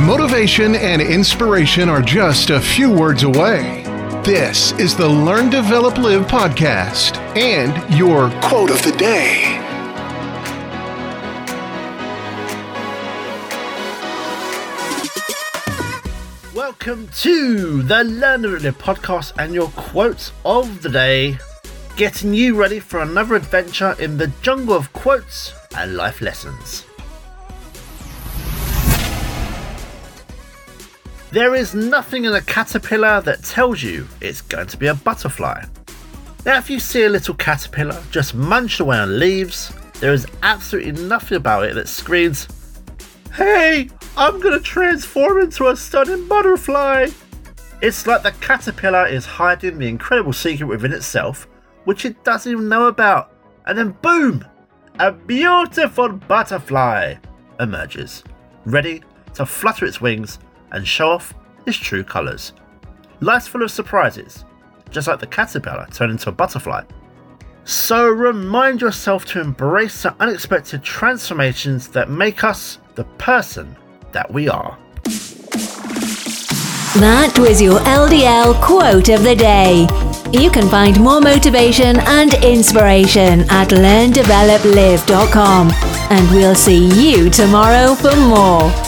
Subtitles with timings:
[0.00, 3.82] Motivation and inspiration are just a few words away.
[4.26, 9.56] This is the Learn, Develop, Live podcast and your quote of the day.
[16.54, 21.38] Welcome to the Learn, Develop, Live podcast and your quotes of the day,
[21.96, 26.84] getting you ready for another adventure in the jungle of quotes and life lessons.
[31.32, 35.64] There is nothing in a caterpillar that tells you it's going to be a butterfly.
[36.44, 40.92] Now, if you see a little caterpillar just munch away on leaves, there is absolutely
[40.92, 42.46] nothing about it that screams,
[43.34, 47.08] Hey, I'm gonna transform into a stunning butterfly!
[47.82, 51.48] It's like the caterpillar is hiding the incredible secret within itself,
[51.84, 53.32] which it doesn't even know about,
[53.66, 54.44] and then boom!
[55.00, 57.16] A beautiful butterfly
[57.58, 58.22] emerges,
[58.64, 59.02] ready
[59.34, 60.38] to flutter its wings
[60.76, 61.34] and show off
[61.66, 62.52] its true colours.
[63.20, 64.44] Life's full of surprises,
[64.90, 66.84] just like the caterpillar turned into a butterfly.
[67.64, 73.76] So remind yourself to embrace the unexpected transformations that make us the person
[74.12, 74.78] that we are.
[77.00, 79.88] That was your LDL quote of the day.
[80.32, 85.70] You can find more motivation and inspiration at learndeveloplive.com.
[86.10, 88.85] And we'll see you tomorrow for more.